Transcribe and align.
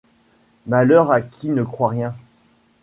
Malheur 0.65 1.11
à 1.11 1.21
qui 1.21 1.49
ne 1.51 1.61
croit 1.63 1.89
rien! 1.89 2.15